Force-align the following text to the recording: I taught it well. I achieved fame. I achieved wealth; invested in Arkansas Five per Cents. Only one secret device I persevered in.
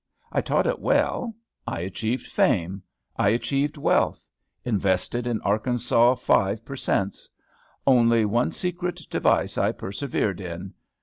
I 0.31 0.41
taught 0.41 0.65
it 0.65 0.79
well. 0.79 1.35
I 1.67 1.81
achieved 1.81 2.25
fame. 2.25 2.81
I 3.17 3.29
achieved 3.29 3.77
wealth; 3.77 4.25
invested 4.65 5.27
in 5.27 5.39
Arkansas 5.41 6.15
Five 6.15 6.65
per 6.65 6.75
Cents. 6.75 7.29
Only 7.85 8.25
one 8.25 8.51
secret 8.51 9.03
device 9.11 9.59
I 9.59 9.71
persevered 9.73 10.41
in. 10.41 10.73